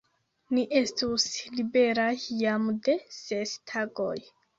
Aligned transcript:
Ni 0.57 0.61
estus 0.77 1.25
liberaj 1.57 2.13
jam 2.39 2.65
de 2.89 2.95
ses 3.19 3.55
tagoj! 3.73 4.17